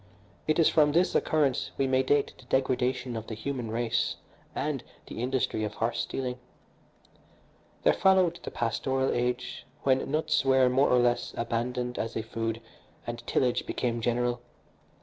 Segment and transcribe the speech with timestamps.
[0.47, 4.15] It is from this occurrence we may date the degradation of the human race
[4.55, 6.39] and the industry of horse stealing.
[7.83, 12.61] There followed the pastoral age, when nuts were, more or less, abandoned as a food
[13.05, 14.41] and tillage became general.